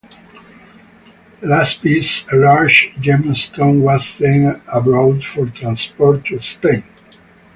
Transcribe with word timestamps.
The 1.41 1.47
last 1.47 1.83
piece, 1.83 2.25
a 2.31 2.35
large 2.35 2.89
gemstone, 2.99 3.81
was 3.81 4.03
sent 4.07 4.59
abroad 4.73 5.23
for 5.23 5.45
transport 5.45 6.25
to 6.25 6.39
Spain. 6.41 6.83